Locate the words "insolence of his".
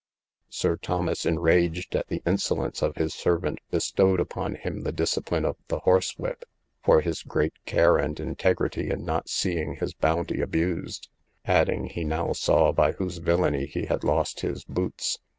2.25-3.13